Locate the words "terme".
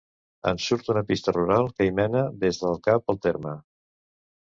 3.27-3.53